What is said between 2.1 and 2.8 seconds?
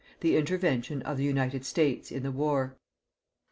IN THE WAR.